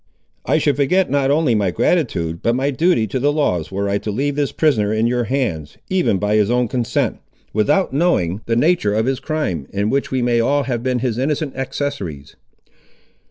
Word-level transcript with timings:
"I 0.47 0.57
should 0.57 0.77
forget 0.77 1.11
not 1.11 1.29
only 1.29 1.53
my 1.53 1.69
gratitude, 1.69 2.41
but 2.41 2.55
my 2.55 2.71
duty 2.71 3.05
to 3.05 3.19
the 3.19 3.31
laws, 3.31 3.71
were 3.71 3.87
I 3.87 3.99
to 3.99 4.09
leave 4.09 4.35
this 4.35 4.51
prisoner 4.51 4.91
in 4.91 5.05
your 5.05 5.25
hands, 5.25 5.77
even 5.91 6.17
by 6.17 6.37
his 6.37 6.49
own 6.49 6.67
consent, 6.67 7.19
without 7.53 7.93
knowing 7.93 8.41
the 8.47 8.55
nature 8.55 8.95
of 8.95 9.05
his 9.05 9.19
crime, 9.19 9.67
in 9.69 9.91
which 9.91 10.09
we 10.09 10.23
may 10.23 10.37
have 10.37 10.45
all 10.47 10.77
been 10.79 10.97
his 11.01 11.19
innocent 11.19 11.55
accessaries." 11.55 12.35